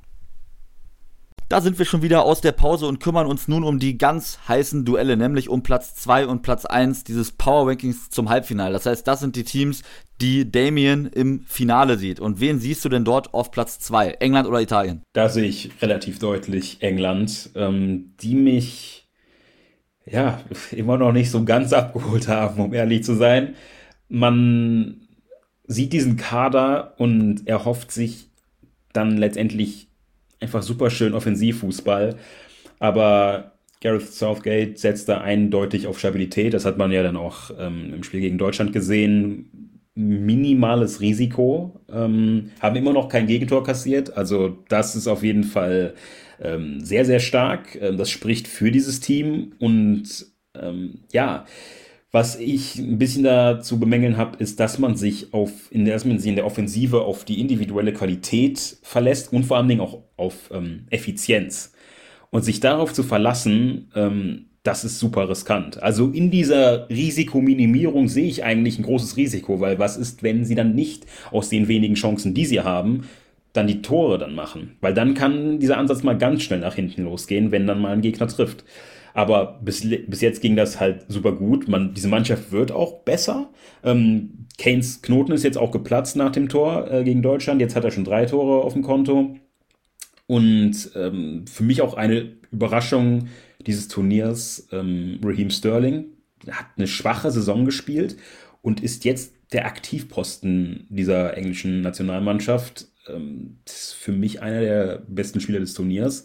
Da 1.51 1.59
sind 1.59 1.77
wir 1.79 1.85
schon 1.85 2.01
wieder 2.01 2.23
aus 2.23 2.39
der 2.39 2.53
Pause 2.53 2.87
und 2.87 3.01
kümmern 3.01 3.27
uns 3.27 3.49
nun 3.49 3.65
um 3.65 3.77
die 3.77 3.97
ganz 3.97 4.39
heißen 4.47 4.85
Duelle, 4.85 5.17
nämlich 5.17 5.49
um 5.49 5.63
Platz 5.63 5.93
2 5.95 6.27
und 6.27 6.43
Platz 6.43 6.63
1 6.63 7.03
dieses 7.03 7.33
Power 7.33 7.67
Rankings 7.67 8.09
zum 8.09 8.29
Halbfinale. 8.29 8.71
Das 8.71 8.85
heißt, 8.85 9.05
das 9.05 9.19
sind 9.19 9.35
die 9.35 9.43
Teams, 9.43 9.83
die 10.21 10.49
Damien 10.49 11.07
im 11.07 11.41
Finale 11.41 11.97
sieht. 11.97 12.21
Und 12.21 12.39
wen 12.39 12.59
siehst 12.59 12.85
du 12.85 12.89
denn 12.89 13.03
dort 13.03 13.33
auf 13.33 13.51
Platz 13.51 13.79
2? 13.79 14.11
England 14.21 14.47
oder 14.47 14.61
Italien? 14.61 15.01
Da 15.11 15.27
sehe 15.27 15.43
ich 15.43 15.71
relativ 15.81 16.19
deutlich 16.19 16.77
England, 16.79 17.49
ähm, 17.55 18.13
die 18.21 18.35
mich 18.35 19.09
ja 20.05 20.39
immer 20.71 20.95
noch 20.95 21.11
nicht 21.11 21.31
so 21.31 21.43
ganz 21.43 21.73
abgeholt 21.73 22.29
haben, 22.29 22.61
um 22.61 22.73
ehrlich 22.73 23.03
zu 23.03 23.15
sein. 23.15 23.55
Man 24.07 25.01
sieht 25.67 25.91
diesen 25.91 26.15
Kader 26.15 26.93
und 26.97 27.45
erhofft 27.45 27.91
sich 27.91 28.29
dann 28.93 29.17
letztendlich 29.17 29.90
einfach 30.41 30.63
super 30.63 30.89
schön 30.89 31.13
Offensivfußball. 31.13 32.15
Aber 32.79 33.53
Gareth 33.81 34.11
Southgate 34.13 34.77
setzt 34.77 35.09
da 35.09 35.21
eindeutig 35.21 35.87
auf 35.87 35.99
Stabilität. 35.99 36.53
Das 36.53 36.65
hat 36.65 36.77
man 36.77 36.91
ja 36.91 37.03
dann 37.03 37.17
auch 37.17 37.51
ähm, 37.57 37.93
im 37.93 38.03
Spiel 38.03 38.21
gegen 38.21 38.37
Deutschland 38.37 38.73
gesehen. 38.73 39.79
Minimales 39.95 41.01
Risiko. 41.01 41.81
Ähm, 41.91 42.51
haben 42.59 42.75
immer 42.75 42.93
noch 42.93 43.09
kein 43.09 43.27
Gegentor 43.27 43.63
kassiert. 43.63 44.15
Also 44.15 44.59
das 44.69 44.95
ist 44.95 45.07
auf 45.07 45.23
jeden 45.23 45.43
Fall 45.43 45.95
ähm, 46.41 46.83
sehr, 46.83 47.05
sehr 47.05 47.19
stark. 47.19 47.75
Ähm, 47.81 47.97
das 47.97 48.09
spricht 48.09 48.47
für 48.47 48.71
dieses 48.71 48.99
Team. 48.99 49.53
Und 49.59 50.27
ähm, 50.59 50.99
ja, 51.11 51.45
was 52.11 52.37
ich 52.37 52.77
ein 52.77 52.97
bisschen 52.97 53.23
dazu 53.23 53.79
bemängeln 53.79 54.17
habe, 54.17 54.37
ist, 54.37 54.59
dass 54.59 54.79
man 54.79 54.95
sich 54.95 55.33
auf, 55.33 55.51
in 55.71 55.85
der, 55.85 56.03
in 56.05 56.35
der 56.35 56.45
Offensive 56.45 57.01
auf 57.01 57.23
die 57.23 57.39
individuelle 57.39 57.93
Qualität 57.93 58.77
verlässt 58.83 59.31
und 59.31 59.45
vor 59.45 59.57
allen 59.57 59.69
Dingen 59.69 59.81
auch 59.81 59.99
auf 60.17 60.49
ähm, 60.51 60.87
Effizienz. 60.89 61.73
Und 62.29 62.43
sich 62.43 62.59
darauf 62.59 62.93
zu 62.93 63.03
verlassen, 63.03 63.91
ähm, 63.95 64.47
das 64.63 64.83
ist 64.83 64.99
super 64.99 65.27
riskant. 65.27 65.81
Also 65.81 66.09
in 66.09 66.29
dieser 66.31 66.87
Risikominimierung 66.89 68.07
sehe 68.07 68.27
ich 68.27 68.43
eigentlich 68.43 68.77
ein 68.77 68.83
großes 68.83 69.17
Risiko, 69.17 69.59
weil 69.59 69.79
was 69.79 69.97
ist, 69.97 70.21
wenn 70.21 70.45
sie 70.45 70.55
dann 70.55 70.75
nicht 70.75 71.05
aus 71.31 71.49
den 71.49 71.67
wenigen 71.67 71.95
Chancen, 71.95 72.33
die 72.33 72.45
sie 72.45 72.59
haben, 72.59 73.07
dann 73.53 73.67
die 73.67 73.81
Tore 73.81 74.19
dann 74.19 74.35
machen? 74.35 74.77
Weil 74.81 74.93
dann 74.93 75.13
kann 75.13 75.59
dieser 75.59 75.77
Ansatz 75.77 76.03
mal 76.03 76.17
ganz 76.17 76.43
schnell 76.43 76.59
nach 76.59 76.75
hinten 76.75 77.03
losgehen, 77.05 77.51
wenn 77.51 77.67
dann 77.67 77.81
mal 77.81 77.93
ein 77.93 78.01
Gegner 78.01 78.27
trifft. 78.27 78.63
Aber 79.13 79.59
bis, 79.63 79.87
bis 80.07 80.21
jetzt 80.21 80.41
ging 80.41 80.55
das 80.55 80.79
halt 80.79 81.05
super 81.07 81.33
gut. 81.33 81.67
Man, 81.67 81.93
diese 81.93 82.07
Mannschaft 82.07 82.51
wird 82.51 82.71
auch 82.71 83.03
besser. 83.03 83.49
Ähm, 83.83 84.47
Kanes 84.57 85.01
Knoten 85.01 85.31
ist 85.31 85.43
jetzt 85.43 85.57
auch 85.57 85.71
geplatzt 85.71 86.15
nach 86.15 86.31
dem 86.31 86.49
Tor 86.49 86.89
äh, 86.91 87.03
gegen 87.03 87.21
Deutschland. 87.21 87.61
Jetzt 87.61 87.75
hat 87.75 87.83
er 87.83 87.91
schon 87.91 88.03
drei 88.03 88.25
Tore 88.25 88.63
auf 88.63 88.73
dem 88.73 88.83
Konto. 88.83 89.35
Und 90.27 90.91
ähm, 90.95 91.45
für 91.47 91.63
mich 91.63 91.81
auch 91.81 91.95
eine 91.95 92.37
Überraschung 92.51 93.27
dieses 93.65 93.87
Turniers, 93.87 94.67
ähm, 94.71 95.19
Raheem 95.23 95.49
Sterling, 95.49 96.05
hat 96.49 96.67
eine 96.77 96.87
schwache 96.87 97.31
Saison 97.31 97.65
gespielt 97.65 98.17
und 98.61 98.81
ist 98.81 99.05
jetzt 99.05 99.33
der 99.51 99.65
Aktivposten 99.65 100.87
dieser 100.89 101.35
englischen 101.35 101.81
Nationalmannschaft. 101.81 102.87
Ähm, 103.07 103.57
ist 103.65 103.93
für 103.93 104.11
mich 104.11 104.41
einer 104.41 104.61
der 104.61 105.03
besten 105.07 105.39
Spieler 105.39 105.59
des 105.59 105.73
Turniers. 105.73 106.23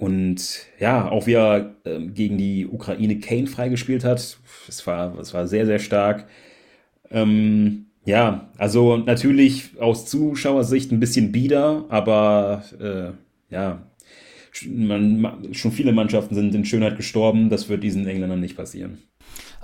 Und 0.00 0.66
ja, 0.78 1.10
auch 1.10 1.26
wie 1.26 1.34
er 1.34 1.74
ähm, 1.84 2.14
gegen 2.14 2.38
die 2.38 2.66
Ukraine 2.66 3.18
Kane 3.20 3.46
freigespielt 3.46 4.02
hat, 4.02 4.38
es 4.66 4.86
war, 4.86 5.18
es 5.18 5.34
war 5.34 5.46
sehr, 5.46 5.66
sehr 5.66 5.78
stark. 5.78 6.26
Ähm, 7.10 7.84
ja, 8.06 8.50
also 8.56 8.96
natürlich 8.96 9.78
aus 9.78 10.06
Zuschauersicht 10.06 10.90
ein 10.90 11.00
bisschen 11.00 11.32
bieder, 11.32 11.84
aber 11.90 12.64
äh, 12.80 13.52
ja, 13.54 13.82
man, 14.66 15.52
schon 15.52 15.72
viele 15.72 15.92
Mannschaften 15.92 16.34
sind 16.34 16.54
in 16.54 16.64
Schönheit 16.64 16.96
gestorben. 16.96 17.50
Das 17.50 17.68
wird 17.68 17.84
diesen 17.84 18.06
Engländern 18.06 18.40
nicht 18.40 18.56
passieren. 18.56 19.02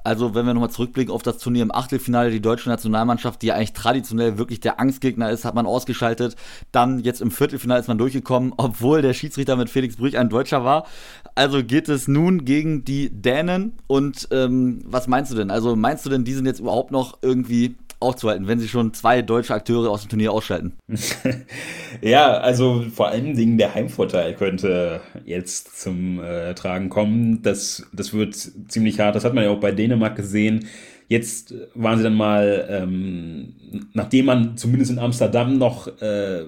Also, 0.06 0.36
wenn 0.36 0.46
wir 0.46 0.54
nochmal 0.54 0.70
zurückblicken 0.70 1.12
auf 1.12 1.24
das 1.24 1.38
Turnier 1.38 1.64
im 1.64 1.74
Achtelfinale, 1.74 2.30
die 2.30 2.40
deutsche 2.40 2.68
Nationalmannschaft, 2.68 3.42
die 3.42 3.48
ja 3.48 3.54
eigentlich 3.54 3.72
traditionell 3.72 4.38
wirklich 4.38 4.60
der 4.60 4.78
Angstgegner 4.78 5.30
ist, 5.30 5.44
hat 5.44 5.56
man 5.56 5.66
ausgeschaltet. 5.66 6.36
Dann 6.70 7.00
jetzt 7.00 7.20
im 7.20 7.32
Viertelfinale 7.32 7.80
ist 7.80 7.88
man 7.88 7.98
durchgekommen, 7.98 8.54
obwohl 8.56 9.02
der 9.02 9.14
Schiedsrichter 9.14 9.56
mit 9.56 9.68
Felix 9.68 9.96
Brüch 9.96 10.16
ein 10.16 10.28
Deutscher 10.28 10.62
war. 10.62 10.86
Also 11.34 11.64
geht 11.64 11.88
es 11.88 12.06
nun 12.06 12.44
gegen 12.44 12.84
die 12.84 13.10
Dänen. 13.10 13.72
Und 13.88 14.28
ähm, 14.30 14.84
was 14.84 15.08
meinst 15.08 15.32
du 15.32 15.36
denn? 15.36 15.50
Also 15.50 15.74
meinst 15.74 16.06
du 16.06 16.10
denn, 16.10 16.22
die 16.22 16.34
sind 16.34 16.46
jetzt 16.46 16.60
überhaupt 16.60 16.92
noch 16.92 17.18
irgendwie 17.22 17.74
aufzuhalten, 18.00 18.46
wenn 18.46 18.58
sie 18.58 18.68
schon 18.68 18.92
zwei 18.94 19.22
deutsche 19.22 19.54
Akteure 19.54 19.90
aus 19.90 20.02
dem 20.02 20.10
Turnier 20.10 20.32
ausschalten. 20.32 20.74
ja, 22.02 22.38
also 22.38 22.84
vor 22.92 23.08
allen 23.08 23.34
Dingen 23.34 23.58
der 23.58 23.74
Heimvorteil 23.74 24.34
könnte 24.34 25.00
jetzt 25.24 25.80
zum 25.80 26.22
äh, 26.22 26.54
Tragen 26.54 26.88
kommen. 26.88 27.42
Das, 27.42 27.86
das 27.92 28.12
wird 28.12 28.34
ziemlich 28.68 29.00
hart. 29.00 29.16
Das 29.16 29.24
hat 29.24 29.34
man 29.34 29.44
ja 29.44 29.50
auch 29.50 29.60
bei 29.60 29.72
Dänemark 29.72 30.16
gesehen. 30.16 30.66
Jetzt 31.08 31.54
waren 31.74 31.98
sie 31.98 32.04
dann 32.04 32.16
mal, 32.16 32.66
ähm, 32.68 33.54
nachdem 33.92 34.26
man 34.26 34.56
zumindest 34.56 34.90
in 34.90 34.98
Amsterdam 34.98 35.56
noch 35.56 35.86
äh, 36.00 36.44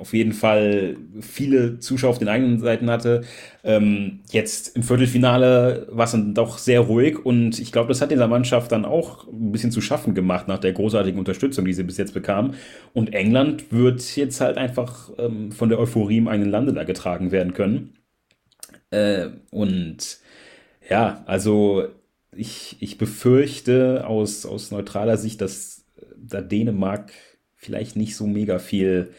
auf 0.00 0.14
jeden 0.14 0.32
Fall 0.32 0.96
viele 1.20 1.78
Zuschauer 1.78 2.10
auf 2.10 2.18
den 2.18 2.28
eigenen 2.28 2.58
Seiten 2.58 2.90
hatte. 2.90 3.22
Ähm, 3.62 4.20
jetzt 4.30 4.74
im 4.74 4.82
Viertelfinale 4.82 5.86
war 5.90 6.06
es 6.06 6.12
dann 6.12 6.34
doch 6.34 6.58
sehr 6.58 6.80
ruhig 6.80 7.24
und 7.24 7.58
ich 7.58 7.70
glaube, 7.70 7.88
das 7.88 8.00
hat 8.00 8.10
dieser 8.10 8.26
Mannschaft 8.26 8.72
dann 8.72 8.84
auch 8.84 9.28
ein 9.28 9.52
bisschen 9.52 9.70
zu 9.70 9.80
schaffen 9.80 10.14
gemacht 10.14 10.48
nach 10.48 10.58
der 10.58 10.72
großartigen 10.72 11.18
Unterstützung, 11.18 11.64
die 11.66 11.74
sie 11.74 11.82
bis 11.82 11.98
jetzt 11.98 12.14
bekam. 12.14 12.54
Und 12.94 13.12
England 13.12 13.72
wird 13.72 14.16
jetzt 14.16 14.40
halt 14.40 14.56
einfach 14.56 15.10
ähm, 15.18 15.52
von 15.52 15.68
der 15.68 15.78
Euphorie 15.78 16.18
im 16.18 16.28
eigenen 16.28 16.50
Lande 16.50 16.72
da 16.72 16.84
getragen 16.84 17.30
werden 17.30 17.52
können. 17.52 17.94
Äh, 18.90 19.28
und 19.50 20.18
ja, 20.88 21.22
also 21.26 21.88
ich, 22.34 22.76
ich 22.80 22.96
befürchte 22.98 24.06
aus, 24.06 24.46
aus 24.46 24.70
neutraler 24.70 25.18
Sicht, 25.18 25.40
dass 25.40 25.84
da 26.16 26.40
Dänemark 26.40 27.12
vielleicht 27.54 27.96
nicht 27.96 28.16
so 28.16 28.26
mega 28.26 28.58
viel 28.58 29.12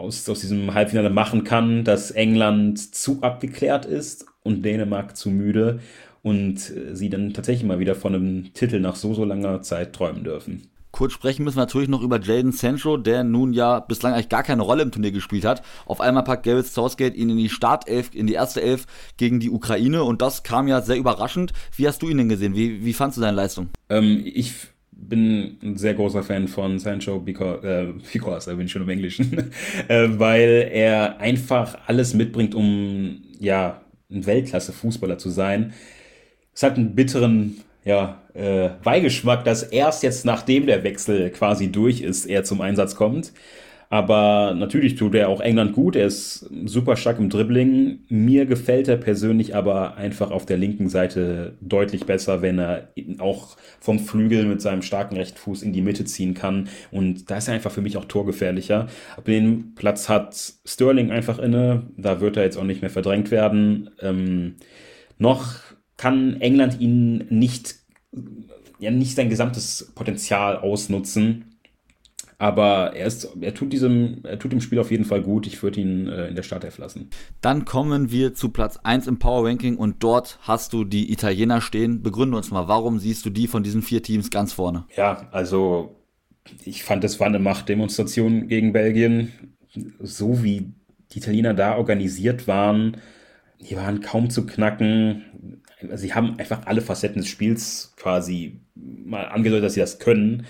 aus, 0.00 0.28
aus 0.28 0.40
diesem 0.40 0.74
Halbfinale 0.74 1.10
machen 1.10 1.44
kann, 1.44 1.84
dass 1.84 2.10
England 2.10 2.94
zu 2.94 3.20
abgeklärt 3.22 3.84
ist 3.84 4.26
und 4.42 4.64
Dänemark 4.64 5.16
zu 5.16 5.30
müde 5.30 5.80
und 6.22 6.56
äh, 6.70 6.94
sie 6.96 7.10
dann 7.10 7.32
tatsächlich 7.32 7.66
mal 7.66 7.78
wieder 7.78 7.94
von 7.94 8.14
einem 8.14 8.52
Titel 8.54 8.80
nach 8.80 8.96
so, 8.96 9.14
so 9.14 9.24
langer 9.24 9.62
Zeit 9.62 9.92
träumen 9.92 10.24
dürfen. 10.24 10.70
Kurz 10.92 11.12
sprechen 11.12 11.44
müssen 11.44 11.56
wir 11.56 11.62
natürlich 11.62 11.88
noch 11.88 12.02
über 12.02 12.20
Jaden 12.20 12.50
Sancho, 12.50 12.96
der 12.96 13.22
nun 13.22 13.52
ja 13.52 13.78
bislang 13.78 14.12
eigentlich 14.12 14.28
gar 14.28 14.42
keine 14.42 14.62
Rolle 14.62 14.82
im 14.82 14.90
Turnier 14.90 15.12
gespielt 15.12 15.44
hat. 15.44 15.62
Auf 15.86 16.00
einmal 16.00 16.24
packt 16.24 16.42
Gareth 16.42 16.66
Southgate 16.66 17.14
ihn 17.14 17.30
in 17.30 17.36
die 17.36 17.48
Startelf, 17.48 18.10
in 18.12 18.26
die 18.26 18.32
erste 18.32 18.60
Elf 18.60 18.86
gegen 19.16 19.38
die 19.38 19.50
Ukraine 19.50 20.02
und 20.02 20.20
das 20.20 20.42
kam 20.42 20.66
ja 20.66 20.82
sehr 20.82 20.96
überraschend. 20.96 21.52
Wie 21.76 21.86
hast 21.86 22.02
du 22.02 22.08
ihn 22.08 22.18
denn 22.18 22.28
gesehen? 22.28 22.56
Wie, 22.56 22.84
wie 22.84 22.92
fandst 22.92 23.16
du 23.16 23.20
seine 23.20 23.36
Leistung? 23.36 23.68
Ähm, 23.88 24.20
ich 24.24 24.54
bin 25.08 25.58
ein 25.62 25.76
sehr 25.76 25.94
großer 25.94 26.22
Fan 26.22 26.48
von 26.48 26.78
Sancho 26.78 27.18
because, 27.18 27.66
äh, 27.66 27.92
because 28.12 28.48
da 28.48 28.56
bin 28.56 28.66
ich 28.66 28.72
schon 28.72 28.82
im 28.82 28.88
Englischen, 28.88 29.50
äh, 29.88 30.08
weil 30.18 30.70
er 30.72 31.18
einfach 31.18 31.78
alles 31.86 32.14
mitbringt, 32.14 32.54
um 32.54 33.22
ja 33.38 33.80
ein 34.10 34.26
Weltklasse-Fußballer 34.26 35.18
zu 35.18 35.30
sein. 35.30 35.72
Es 36.54 36.62
hat 36.62 36.76
einen 36.76 36.94
bitteren 36.94 37.62
ja, 37.84 38.20
äh, 38.34 38.70
Beigeschmack, 38.82 39.44
dass 39.44 39.62
erst 39.62 40.02
jetzt, 40.02 40.24
nachdem 40.24 40.66
der 40.66 40.84
Wechsel 40.84 41.30
quasi 41.30 41.72
durch 41.72 42.02
ist, 42.02 42.26
er 42.26 42.44
zum 42.44 42.60
Einsatz 42.60 42.94
kommt. 42.94 43.32
Aber 43.92 44.54
natürlich 44.56 44.94
tut 44.94 45.16
er 45.16 45.28
auch 45.28 45.40
England 45.40 45.72
gut. 45.72 45.96
Er 45.96 46.06
ist 46.06 46.48
super 46.64 46.94
stark 46.94 47.18
im 47.18 47.28
Dribbling. 47.28 47.98
Mir 48.08 48.46
gefällt 48.46 48.86
er 48.86 48.96
persönlich 48.96 49.56
aber 49.56 49.96
einfach 49.96 50.30
auf 50.30 50.46
der 50.46 50.58
linken 50.58 50.88
Seite 50.88 51.56
deutlich 51.60 52.06
besser, 52.06 52.40
wenn 52.40 52.60
er 52.60 52.92
auch 53.18 53.56
vom 53.80 53.98
Flügel 53.98 54.46
mit 54.46 54.62
seinem 54.62 54.82
starken 54.82 55.16
rechten 55.16 55.38
Fuß 55.38 55.62
in 55.62 55.72
die 55.72 55.82
Mitte 55.82 56.04
ziehen 56.04 56.34
kann. 56.34 56.68
Und 56.92 57.32
da 57.32 57.38
ist 57.38 57.48
er 57.48 57.54
einfach 57.54 57.72
für 57.72 57.82
mich 57.82 57.96
auch 57.96 58.04
torgefährlicher. 58.04 58.86
Ab 59.16 59.24
den 59.24 59.74
Platz 59.74 60.08
hat 60.08 60.36
Sterling 60.64 61.10
einfach 61.10 61.40
inne. 61.40 61.88
Da 61.96 62.20
wird 62.20 62.36
er 62.36 62.44
jetzt 62.44 62.58
auch 62.58 62.64
nicht 62.64 62.82
mehr 62.82 62.90
verdrängt 62.90 63.32
werden. 63.32 63.90
Ähm, 64.00 64.54
noch 65.18 65.54
kann 65.96 66.40
England 66.40 66.80
ihn 66.80 67.26
nicht, 67.28 67.74
ja, 68.78 68.92
nicht 68.92 69.16
sein 69.16 69.28
gesamtes 69.28 69.90
Potenzial 69.96 70.58
ausnutzen. 70.58 71.49
Aber 72.40 72.96
er, 72.96 73.04
ist, 73.04 73.28
er, 73.38 73.52
tut 73.52 73.70
diesem, 73.70 74.20
er 74.22 74.38
tut 74.38 74.50
dem 74.50 74.62
Spiel 74.62 74.78
auf 74.78 74.90
jeden 74.90 75.04
Fall 75.04 75.20
gut. 75.20 75.46
Ich 75.46 75.62
würde 75.62 75.78
ihn 75.78 76.08
äh, 76.08 76.28
in 76.28 76.36
der 76.36 76.42
Startelf 76.42 76.78
lassen. 76.78 77.10
Dann 77.42 77.66
kommen 77.66 78.10
wir 78.10 78.32
zu 78.32 78.48
Platz 78.48 78.78
1 78.82 79.08
im 79.08 79.18
Power 79.18 79.46
Ranking 79.46 79.76
und 79.76 80.02
dort 80.02 80.38
hast 80.40 80.72
du 80.72 80.84
die 80.84 81.12
Italiener 81.12 81.60
stehen. 81.60 82.02
Begründe 82.02 82.38
uns 82.38 82.50
mal, 82.50 82.66
warum 82.66 82.98
siehst 82.98 83.26
du 83.26 83.30
die 83.30 83.46
von 83.46 83.62
diesen 83.62 83.82
vier 83.82 84.02
Teams 84.02 84.30
ganz 84.30 84.54
vorne? 84.54 84.86
Ja, 84.96 85.28
also 85.32 85.96
ich 86.64 86.82
fand, 86.82 87.04
es 87.04 87.20
war 87.20 87.26
eine 87.26 87.40
Machtdemonstration 87.40 88.48
gegen 88.48 88.72
Belgien. 88.72 89.32
So 89.98 90.42
wie 90.42 90.72
die 91.12 91.18
Italiener 91.18 91.52
da 91.52 91.76
organisiert 91.76 92.48
waren, 92.48 92.96
die 93.60 93.76
waren 93.76 94.00
kaum 94.00 94.30
zu 94.30 94.46
knacken. 94.46 95.60
Sie 95.92 96.14
haben 96.14 96.38
einfach 96.38 96.64
alle 96.64 96.80
Facetten 96.80 97.20
des 97.20 97.28
Spiels 97.28 97.92
quasi 97.98 98.60
mal 98.74 99.26
angedeutet, 99.26 99.64
dass 99.64 99.74
sie 99.74 99.80
das 99.80 99.98
können 99.98 100.46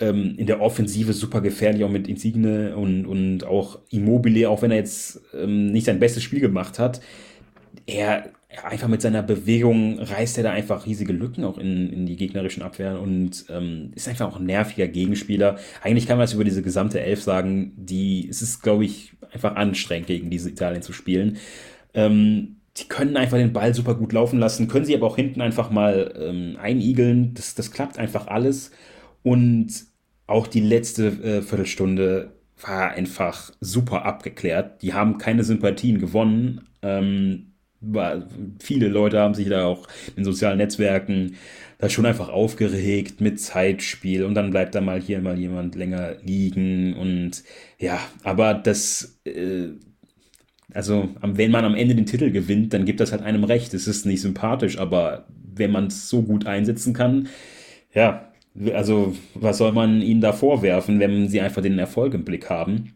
ähm, 0.00 0.34
in 0.36 0.46
der 0.46 0.60
Offensive 0.60 1.12
super 1.12 1.40
gefährlich, 1.40 1.84
auch 1.84 1.90
mit 1.90 2.08
Insigne 2.08 2.76
und, 2.76 3.06
und 3.06 3.44
auch 3.44 3.80
Immobile, 3.90 4.48
auch 4.48 4.62
wenn 4.62 4.70
er 4.70 4.78
jetzt 4.78 5.20
ähm, 5.34 5.72
nicht 5.72 5.86
sein 5.86 5.98
bestes 5.98 6.22
Spiel 6.22 6.40
gemacht 6.40 6.78
hat. 6.78 7.00
Er 7.86 8.30
einfach 8.64 8.88
mit 8.88 9.02
seiner 9.02 9.22
Bewegung 9.22 9.98
reißt 9.98 10.38
er 10.38 10.44
da 10.44 10.50
einfach 10.52 10.86
riesige 10.86 11.12
Lücken 11.12 11.44
auch 11.44 11.58
in, 11.58 11.92
in 11.92 12.06
die 12.06 12.16
gegnerischen 12.16 12.62
Abwehren 12.62 12.96
und 12.96 13.44
ähm, 13.50 13.92
ist 13.94 14.08
einfach 14.08 14.26
auch 14.26 14.38
ein 14.38 14.46
nerviger 14.46 14.88
Gegenspieler. 14.88 15.58
Eigentlich 15.82 16.06
kann 16.06 16.16
man 16.16 16.24
das 16.24 16.32
über 16.32 16.44
diese 16.44 16.62
gesamte 16.62 17.00
Elf 17.00 17.22
sagen, 17.22 17.72
die, 17.76 18.26
es 18.28 18.40
ist, 18.40 18.62
glaube 18.62 18.84
ich, 18.84 19.12
einfach 19.32 19.56
anstrengend, 19.56 20.06
gegen 20.06 20.30
diese 20.30 20.48
Italien 20.48 20.82
zu 20.82 20.92
spielen. 20.92 21.36
Ähm, 21.92 22.56
die 22.78 22.88
können 22.88 23.16
einfach 23.16 23.36
den 23.36 23.52
Ball 23.52 23.74
super 23.74 23.94
gut 23.94 24.12
laufen 24.12 24.38
lassen, 24.38 24.68
können 24.68 24.84
sie 24.86 24.94
aber 24.94 25.06
auch 25.06 25.16
hinten 25.16 25.40
einfach 25.42 25.70
mal 25.70 26.14
ähm, 26.18 26.56
einigeln. 26.60 27.34
Das, 27.34 27.54
das 27.54 27.70
klappt 27.70 27.98
einfach 27.98 28.28
alles. 28.28 28.70
Und 29.22 29.87
auch 30.28 30.46
die 30.46 30.60
letzte 30.60 31.06
äh, 31.08 31.42
Viertelstunde 31.42 32.32
war 32.60 32.90
einfach 32.90 33.50
super 33.60 34.04
abgeklärt. 34.04 34.82
Die 34.82 34.94
haben 34.94 35.18
keine 35.18 35.42
Sympathien 35.42 35.98
gewonnen. 35.98 36.68
Ähm, 36.82 37.54
viele 38.60 38.88
Leute 38.88 39.20
haben 39.20 39.34
sich 39.34 39.48
da 39.48 39.64
auch 39.64 39.88
in 40.16 40.24
sozialen 40.24 40.58
Netzwerken 40.58 41.36
da 41.78 41.88
schon 41.88 42.06
einfach 42.06 42.28
aufgeregt 42.28 43.20
mit 43.20 43.40
Zeitspiel 43.40 44.24
und 44.24 44.34
dann 44.34 44.50
bleibt 44.50 44.74
da 44.74 44.80
mal 44.80 45.00
hier 45.00 45.20
mal 45.20 45.38
jemand 45.38 45.76
länger 45.76 46.16
liegen 46.22 46.94
und 46.94 47.44
ja, 47.78 48.00
aber 48.24 48.54
das, 48.54 49.20
äh, 49.24 49.68
also 50.74 51.08
wenn 51.22 51.52
man 51.52 51.64
am 51.64 51.76
Ende 51.76 51.94
den 51.94 52.06
Titel 52.06 52.32
gewinnt, 52.32 52.74
dann 52.74 52.84
gibt 52.84 52.98
das 52.98 53.12
halt 53.12 53.22
einem 53.22 53.44
recht. 53.44 53.72
Es 53.74 53.86
ist 53.86 54.06
nicht 54.06 54.22
sympathisch, 54.22 54.76
aber 54.78 55.26
wenn 55.54 55.70
man 55.70 55.86
es 55.86 56.08
so 56.08 56.22
gut 56.22 56.46
einsetzen 56.46 56.94
kann, 56.94 57.28
ja, 57.94 58.27
also, 58.72 59.14
was 59.34 59.58
soll 59.58 59.72
man 59.72 60.02
ihnen 60.02 60.20
da 60.20 60.32
vorwerfen, 60.32 61.00
wenn 61.00 61.28
sie 61.28 61.40
einfach 61.40 61.62
den 61.62 61.78
Erfolg 61.78 62.14
im 62.14 62.24
Blick 62.24 62.50
haben? 62.50 62.94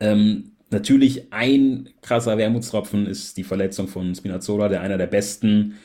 Ähm, 0.00 0.52
natürlich 0.70 1.32
ein 1.32 1.88
krasser 2.02 2.36
Wermutstropfen 2.38 3.06
ist 3.06 3.36
die 3.36 3.44
Verletzung 3.44 3.88
von 3.88 4.14
Spinazzola, 4.14 4.68
der 4.68 4.82
einer 4.82 4.98
der 4.98 5.06
besten 5.06 5.76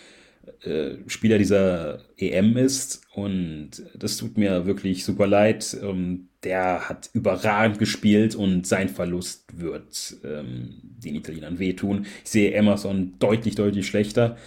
äh, 0.63 0.97
Spieler 1.07 1.37
dieser 1.37 1.99
EM 2.17 2.57
ist. 2.57 3.01
Und 3.13 3.83
das 3.95 4.17
tut 4.17 4.37
mir 4.37 4.65
wirklich 4.65 5.05
super 5.05 5.27
leid. 5.27 5.77
Ähm, 5.81 6.27
der 6.43 6.89
hat 6.89 7.09
überragend 7.13 7.79
gespielt 7.79 8.35
und 8.35 8.65
sein 8.65 8.89
Verlust 8.89 9.45
wird 9.59 10.17
ähm, 10.23 10.81
den 10.83 11.15
Italienern 11.15 11.59
wehtun. 11.59 12.05
Ich 12.23 12.31
sehe 12.31 12.53
Emerson 12.53 13.13
deutlich, 13.19 13.55
deutlich 13.55 13.87
schlechter. 13.87 14.37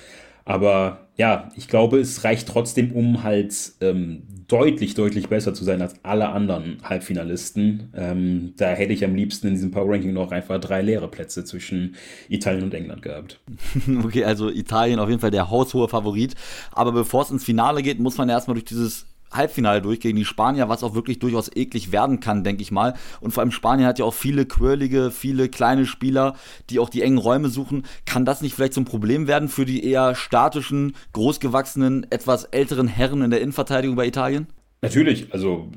Aber 0.44 1.08
ja, 1.16 1.50
ich 1.56 1.68
glaube, 1.68 1.98
es 1.98 2.24
reicht 2.24 2.48
trotzdem, 2.48 2.92
um 2.92 3.22
halt 3.22 3.72
ähm, 3.80 4.24
deutlich, 4.48 4.94
deutlich 4.94 5.28
besser 5.28 5.54
zu 5.54 5.64
sein 5.64 5.80
als 5.80 5.94
alle 6.02 6.28
anderen 6.28 6.78
Halbfinalisten. 6.82 7.92
Ähm, 7.94 8.52
da 8.56 8.70
hätte 8.70 8.92
ich 8.92 9.04
am 9.04 9.14
liebsten 9.14 9.46
in 9.46 9.54
diesem 9.54 9.70
Power 9.70 9.92
Ranking 9.92 10.12
noch 10.12 10.32
einfach 10.32 10.60
drei 10.60 10.82
leere 10.82 11.08
Plätze 11.08 11.44
zwischen 11.44 11.94
Italien 12.28 12.64
und 12.64 12.74
England 12.74 13.02
gehabt. 13.02 13.40
okay, 14.04 14.24
also 14.24 14.50
Italien 14.50 14.98
auf 14.98 15.08
jeden 15.08 15.20
Fall 15.20 15.30
der 15.30 15.50
haushohe 15.50 15.88
Favorit. 15.88 16.34
Aber 16.72 16.92
bevor 16.92 17.22
es 17.22 17.30
ins 17.30 17.44
Finale 17.44 17.82
geht, 17.82 18.00
muss 18.00 18.18
man 18.18 18.28
erstmal 18.28 18.54
durch 18.54 18.66
dieses 18.66 19.06
Halbfinale 19.30 19.82
durch 19.82 20.00
gegen 20.00 20.16
die 20.16 20.24
Spanier, 20.24 20.68
was 20.68 20.82
auch 20.82 20.94
wirklich 20.94 21.18
durchaus 21.18 21.50
eklig 21.54 21.92
werden 21.92 22.20
kann, 22.20 22.44
denke 22.44 22.62
ich 22.62 22.70
mal. 22.70 22.94
Und 23.20 23.32
vor 23.32 23.42
allem 23.42 23.50
Spanien 23.50 23.86
hat 23.86 23.98
ja 23.98 24.04
auch 24.04 24.14
viele 24.14 24.46
quirlige, 24.46 25.10
viele 25.10 25.48
kleine 25.48 25.86
Spieler, 25.86 26.34
die 26.70 26.78
auch 26.78 26.88
die 26.88 27.02
engen 27.02 27.18
Räume 27.18 27.48
suchen. 27.48 27.84
Kann 28.06 28.24
das 28.24 28.42
nicht 28.42 28.54
vielleicht 28.54 28.76
ein 28.76 28.84
Problem 28.84 29.26
werden 29.26 29.48
für 29.48 29.64
die 29.64 29.84
eher 29.84 30.14
statischen, 30.14 30.94
großgewachsenen, 31.12 32.06
etwas 32.10 32.44
älteren 32.44 32.88
Herren 32.88 33.22
in 33.22 33.30
der 33.30 33.40
Innenverteidigung 33.40 33.96
bei 33.96 34.06
Italien? 34.06 34.46
Natürlich, 34.82 35.32
also 35.32 35.70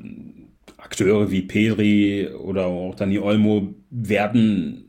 Akteure 0.76 1.30
wie 1.30 1.42
Pedri 1.42 2.28
oder 2.28 2.66
auch 2.66 2.94
Dani 2.94 3.18
Olmo 3.18 3.74
werden 3.90 4.84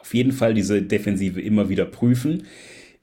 auf 0.00 0.14
jeden 0.14 0.32
Fall 0.32 0.54
diese 0.54 0.82
Defensive 0.82 1.40
immer 1.40 1.68
wieder 1.68 1.84
prüfen. 1.84 2.44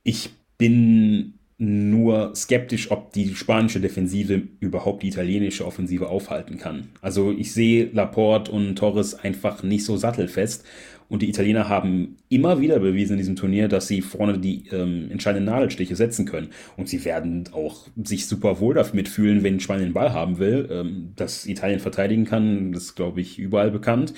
Ich 0.03 0.31
bin 0.57 1.38
nur 1.59 2.33
skeptisch, 2.35 2.89
ob 2.89 3.11
die 3.11 3.35
spanische 3.35 3.81
Defensive 3.81 4.43
überhaupt 4.61 5.03
die 5.03 5.09
italienische 5.09 5.65
Offensive 5.65 6.07
aufhalten 6.07 6.57
kann. 6.57 6.87
Also 7.01 7.31
ich 7.31 7.51
sehe 7.53 7.89
Laporte 7.91 8.51
und 8.51 8.77
Torres 8.77 9.13
einfach 9.13 9.61
nicht 9.61 9.83
so 9.83 9.97
sattelfest 9.97 10.63
und 11.09 11.23
die 11.23 11.29
Italiener 11.29 11.67
haben 11.67 12.17
immer 12.29 12.61
wieder 12.61 12.79
bewiesen 12.79 13.13
in 13.13 13.17
diesem 13.17 13.35
Turnier, 13.35 13.67
dass 13.67 13.87
sie 13.87 14.01
vorne 14.01 14.37
die 14.37 14.67
ähm, 14.71 15.09
entscheidenden 15.09 15.51
Nadelstiche 15.51 15.95
setzen 15.95 16.25
können. 16.25 16.49
Und 16.77 16.87
sie 16.87 17.03
werden 17.03 17.49
auch 17.51 17.87
sich 18.03 18.27
super 18.27 18.59
wohl 18.59 18.75
damit 18.75 19.09
fühlen, 19.09 19.43
wenn 19.43 19.59
Spanien 19.59 19.89
den 19.89 19.93
Ball 19.93 20.13
haben 20.13 20.37
will. 20.37 20.69
Ähm, 20.71 21.13
dass 21.15 21.47
Italien 21.47 21.79
verteidigen 21.79 22.25
kann, 22.25 22.71
das 22.73 22.83
ist, 22.83 22.95
glaube 22.95 23.21
ich, 23.21 23.39
überall 23.39 23.71
bekannt. 23.71 24.13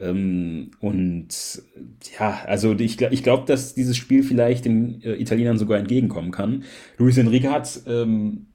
Ähm, 0.00 0.70
und 0.80 1.28
ja, 2.18 2.40
also 2.46 2.74
ich, 2.78 3.00
ich 3.02 3.22
glaube, 3.22 3.44
dass 3.46 3.74
dieses 3.74 3.98
Spiel 3.98 4.22
vielleicht 4.22 4.64
den 4.64 5.02
äh, 5.02 5.14
Italienern 5.16 5.58
sogar 5.58 5.78
entgegenkommen 5.78 6.30
kann. 6.30 6.64
Luis 6.96 7.18
Enrique 7.18 7.50
hat 7.50 7.82
ähm, 7.86 8.46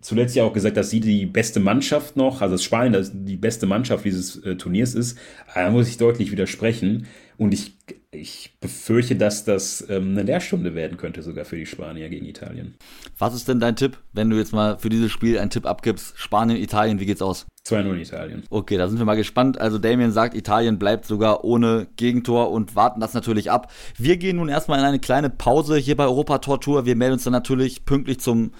zuletzt 0.00 0.36
ja 0.36 0.44
auch 0.44 0.52
gesagt, 0.52 0.76
dass 0.76 0.90
sie 0.90 1.00
die 1.00 1.26
beste 1.26 1.60
Mannschaft 1.60 2.16
noch, 2.16 2.40
also 2.40 2.54
das 2.54 2.62
Spanien 2.62 2.92
das 2.92 3.12
die 3.14 3.36
beste 3.36 3.66
Mannschaft 3.66 4.04
dieses 4.04 4.36
äh, 4.44 4.56
Turniers 4.56 4.94
ist. 4.94 5.18
Da 5.54 5.70
muss 5.70 5.88
ich 5.88 5.96
deutlich 5.96 6.30
widersprechen. 6.30 7.06
Und 7.36 7.54
ich, 7.54 7.76
ich 8.10 8.56
befürchte, 8.60 9.14
dass 9.14 9.44
das 9.44 9.86
ähm, 9.88 10.10
eine 10.10 10.24
Lehrstunde 10.24 10.74
werden 10.74 10.96
könnte, 10.96 11.22
sogar 11.22 11.44
für 11.44 11.54
die 11.54 11.66
Spanier 11.66 12.08
gegen 12.08 12.26
Italien. 12.26 12.74
Was 13.16 13.32
ist 13.32 13.46
denn 13.46 13.60
dein 13.60 13.76
Tipp, 13.76 13.96
wenn 14.12 14.28
du 14.28 14.36
jetzt 14.36 14.52
mal 14.52 14.76
für 14.76 14.88
dieses 14.88 15.12
Spiel 15.12 15.38
einen 15.38 15.50
Tipp 15.50 15.64
abgibst? 15.64 16.18
Spanien, 16.18 16.60
Italien, 16.60 16.98
wie 16.98 17.06
geht's 17.06 17.22
aus? 17.22 17.46
2-0 17.64 17.94
Italien. 17.96 18.42
Okay, 18.50 18.76
da 18.76 18.88
sind 18.88 18.98
wir 18.98 19.04
mal 19.04 19.14
gespannt. 19.14 19.60
Also 19.60 19.78
Damien 19.78 20.10
sagt, 20.10 20.34
Italien 20.34 20.80
bleibt 20.80 21.04
sogar 21.04 21.44
ohne 21.44 21.86
Gegentor 21.94 22.50
und 22.50 22.74
warten 22.74 22.98
das 23.00 23.14
natürlich 23.14 23.52
ab. 23.52 23.70
Wir 23.96 24.16
gehen 24.16 24.36
nun 24.36 24.48
erstmal 24.48 24.80
in 24.80 24.84
eine 24.84 24.98
kleine 24.98 25.30
Pause 25.30 25.76
hier 25.76 25.96
bei 25.96 26.04
Europa 26.04 26.38
Tor 26.38 26.60
Tour. 26.60 26.86
Wir 26.86 26.96
melden 26.96 27.14
uns 27.14 27.24
dann 27.24 27.32
natürlich 27.32 27.84
pünktlich 27.84 28.18
zum 28.18 28.50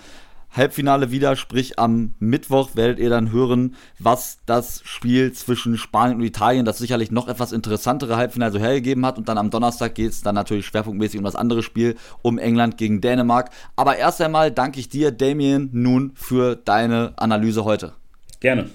Halbfinale 0.50 1.11
wieder, 1.11 1.37
sprich 1.37 1.78
am 1.78 2.14
Mittwoch 2.19 2.71
werdet 2.75 2.99
ihr 2.99 3.11
dann 3.11 3.31
hören, 3.33 3.76
was 3.99 4.38
das 4.47 4.81
Spiel 4.85 5.33
zwischen 5.33 5.76
Spanien 5.76 6.19
und 6.19 6.25
Italien, 6.25 6.64
das 6.64 6.78
sicherlich 6.78 7.11
noch 7.11 7.28
etwas 7.28 7.52
interessantere 7.52 8.17
Halbfinale 8.17 8.52
so 8.52 8.58
hergegeben 8.58 9.04
hat. 9.04 9.19
Und 9.19 9.28
dann 9.28 9.39
am 9.39 9.50
Donnerstag 9.50 9.95
geht 9.95 10.11
es 10.11 10.23
dann 10.23 10.34
natürlich 10.34 10.67
schwerpunktmäßig 10.67 11.19
um 11.19 11.25
das 11.25 11.37
andere 11.37 11.63
Spiel, 11.63 11.97
um 12.23 12.39
England 12.39 12.76
gegen 12.78 13.00
Dänemark. 13.00 13.50
Aber 13.76 13.97
erst 13.97 14.21
einmal 14.21 14.50
danke 14.50 14.80
ich 14.80 14.89
dir, 14.89 15.11
Damien, 15.11 15.69
nun 15.73 16.13
für 16.15 16.56
deine 16.56 17.13
Analyse 17.17 17.65
heute. 17.65 17.93
Gerne. 18.41 18.71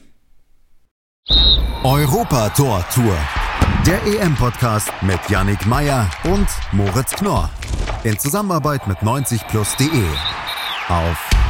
Europa 1.83 2.49
Tor 2.49 2.85
Tour. 2.93 3.17
Der 3.85 4.01
EM-Podcast 4.05 4.89
mit 5.01 5.19
Yannick 5.29 5.65
Meyer 5.65 6.09
und 6.23 6.47
Moritz 6.71 7.11
Knorr. 7.11 7.49
In 8.03 8.17
Zusammenarbeit 8.17 8.87
mit 8.87 8.97
90plus.de. 8.99 10.03
Auf 10.87 11.42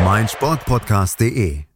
meinsportpodcast.de 0.00 1.66